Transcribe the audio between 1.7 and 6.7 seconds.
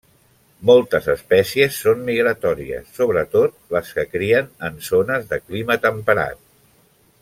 són migratòries, sobretot les que crien en zones de clima temperat.